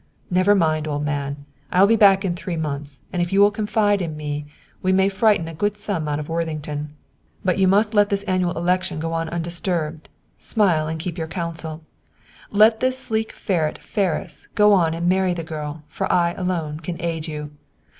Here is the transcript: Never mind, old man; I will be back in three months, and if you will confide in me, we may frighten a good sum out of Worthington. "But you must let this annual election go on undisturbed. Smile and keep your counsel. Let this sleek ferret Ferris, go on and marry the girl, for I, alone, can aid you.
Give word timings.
Never 0.31 0.55
mind, 0.55 0.87
old 0.87 1.05
man; 1.05 1.45
I 1.71 1.79
will 1.79 1.87
be 1.87 1.95
back 1.95 2.25
in 2.25 2.35
three 2.35 2.55
months, 2.57 3.03
and 3.13 3.21
if 3.21 3.31
you 3.31 3.39
will 3.39 3.51
confide 3.51 4.01
in 4.01 4.17
me, 4.17 4.47
we 4.81 4.91
may 4.91 5.09
frighten 5.09 5.47
a 5.47 5.53
good 5.53 5.77
sum 5.77 6.07
out 6.07 6.19
of 6.19 6.27
Worthington. 6.27 6.89
"But 7.45 7.59
you 7.59 7.67
must 7.67 7.93
let 7.93 8.09
this 8.09 8.23
annual 8.23 8.57
election 8.57 8.99
go 8.99 9.13
on 9.13 9.29
undisturbed. 9.29 10.09
Smile 10.39 10.87
and 10.87 10.99
keep 10.99 11.19
your 11.19 11.27
counsel. 11.27 11.83
Let 12.49 12.79
this 12.79 12.97
sleek 12.97 13.31
ferret 13.31 13.77
Ferris, 13.77 14.47
go 14.55 14.73
on 14.73 14.95
and 14.95 15.07
marry 15.07 15.35
the 15.35 15.43
girl, 15.43 15.83
for 15.87 16.11
I, 16.11 16.31
alone, 16.33 16.79
can 16.79 16.99
aid 16.99 17.27
you. 17.27 17.51